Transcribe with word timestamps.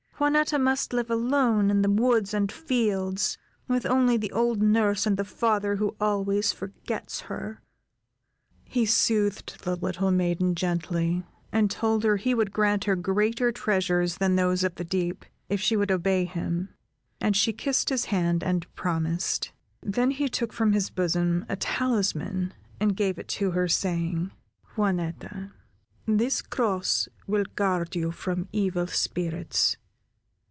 Juanetta 0.23 0.59
must 0.61 0.93
live 0.93 1.09
alone, 1.09 1.71
in 1.71 1.81
the 1.81 1.89
woods 1.89 2.31
and 2.31 2.51
fields, 2.51 3.39
with 3.67 3.87
only 3.87 4.17
the 4.17 4.31
old 4.31 4.61
nurse 4.61 5.07
and 5.07 5.17
the 5.17 5.25
father 5.25 5.77
who 5.77 5.95
always 5.99 6.51
forgets 6.51 7.21
her." 7.21 7.63
He 8.63 8.85
soothed 8.85 9.63
the 9.63 9.75
little 9.75 10.11
maiden 10.11 10.53
gently, 10.53 11.23
and 11.51 11.71
told 11.71 12.03
her 12.03 12.17
he 12.17 12.35
would 12.35 12.51
grant 12.51 12.83
her 12.83 12.95
greater 12.95 13.51
treasures 13.51 14.17
than 14.17 14.35
those 14.35 14.63
of 14.63 14.75
the 14.75 14.83
deep, 14.83 15.25
if 15.49 15.59
she 15.59 15.75
would 15.75 15.91
obey 15.91 16.25
him; 16.25 16.69
and 17.19 17.35
she 17.35 17.51
kissed 17.51 17.89
his 17.89 18.05
hand 18.05 18.43
and 18.43 18.71
promised. 18.75 19.51
Then 19.81 20.11
he 20.11 20.29
took 20.29 20.53
from 20.53 20.73
his 20.73 20.91
bosom, 20.91 21.47
a 21.49 21.55
talisman, 21.55 22.53
and 22.79 22.95
gave 22.95 23.17
it 23.17 23.27
to 23.29 23.49
her, 23.51 23.67
saying: 23.67 24.29
"Juanetta, 24.75 25.51
this 26.05 26.43
cross 26.43 27.07
will 27.25 27.45
guard 27.55 27.95
you 27.95 28.11
from 28.11 28.47
evil 28.51 28.85
spirits. 28.85 29.77